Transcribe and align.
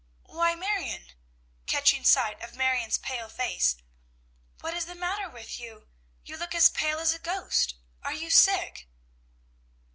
"Why, 0.23 0.55
Marion!" 0.55 1.11
catching 1.67 2.03
sight 2.03 2.41
of 2.41 2.55
Marion's 2.55 2.97
pale 2.97 3.29
face, 3.29 3.75
"what 4.61 4.73
is 4.73 4.87
the 4.87 4.95
matter 4.95 5.29
with 5.29 5.59
you? 5.59 5.89
You 6.25 6.37
look 6.37 6.55
as 6.55 6.71
pale 6.71 6.97
as 6.97 7.13
a 7.13 7.19
ghost. 7.19 7.75
Are 8.01 8.11
you 8.15 8.31
sick?" 8.31 8.87